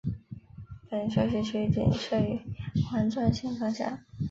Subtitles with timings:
[0.89, 2.41] 本休息区仅设于
[2.89, 3.99] 环状线方向。